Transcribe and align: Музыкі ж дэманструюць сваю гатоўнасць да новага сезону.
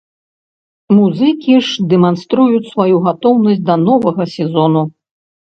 Музыкі 0.99 1.53
ж 1.67 1.85
дэманструюць 1.91 2.71
сваю 2.73 2.97
гатоўнасць 3.09 3.63
да 3.69 3.75
новага 3.87 4.23
сезону. 4.39 4.83